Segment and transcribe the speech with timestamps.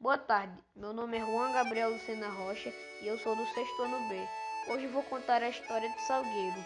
[0.00, 4.08] Boa tarde, meu nome é Juan Gabriel Lucena Rocha e eu sou do sexto ano
[4.08, 4.28] B.
[4.68, 6.62] Hoje vou contar a história de Salgueiro.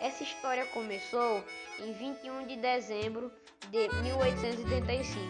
[0.00, 1.42] Essa história começou
[1.78, 3.32] em 21 de dezembro
[3.70, 5.20] de 1885,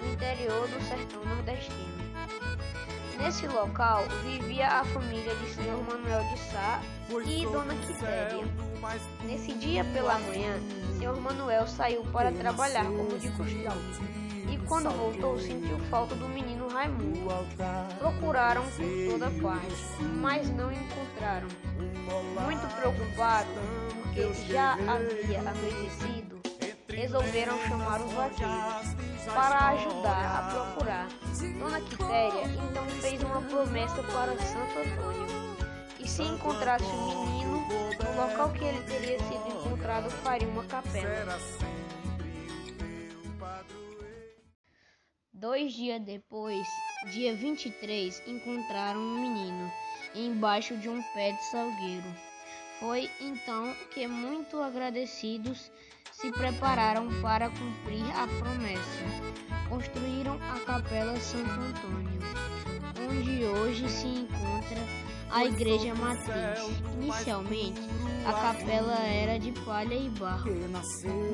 [0.00, 2.00] no interior do sertão nordestino.
[3.18, 6.80] Nesse local vivia a família de Senhor Manuel de Sá
[7.26, 8.44] e Dona Quitéria.
[9.24, 10.60] Nesse dia pela manhã,
[10.96, 13.66] Senhor Manuel saiu para trabalhar como de costume
[14.70, 17.28] quando voltou sentiu falta do menino Raimundo.
[17.98, 19.74] Procuraram por toda parte,
[20.20, 21.48] mas não encontraram.
[22.44, 23.52] Muito preocupados,
[23.92, 26.40] porque já havia anoitecido,
[26.88, 28.94] resolveram chamar os vaqueiros
[29.34, 31.08] para ajudar a procurar.
[31.58, 35.26] Dona Quitéria então fez uma promessa para Santo Antônio,
[35.96, 41.38] que se encontrasse o menino no local que ele teria sido encontrado, faria uma capela.
[45.40, 46.68] Dois dias depois,
[47.12, 49.72] dia 23, encontraram um menino
[50.14, 52.14] embaixo de um pé de salgueiro.
[52.78, 55.72] Foi então que, muito agradecidos,
[56.12, 59.70] se prepararam para cumprir a promessa.
[59.70, 62.20] Construíram a Capela Santo Antônio,
[63.08, 64.84] onde hoje se encontra
[65.30, 66.82] a Igreja Matriz.
[67.00, 67.80] Inicialmente,
[68.26, 70.52] a capela era de palha e barro.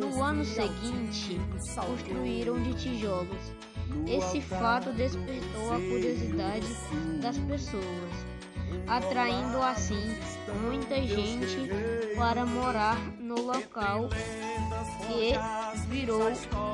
[0.00, 1.40] No ano seguinte,
[1.74, 3.56] construíram de tijolos
[4.06, 6.66] esse fato despertou a curiosidade
[7.20, 7.84] das pessoas,
[8.86, 10.16] atraindo assim
[10.62, 11.68] muita gente
[12.16, 14.08] para morar no local
[15.06, 16.22] que virou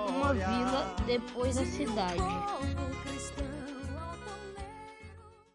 [0.09, 2.23] uma vila depois da cidade.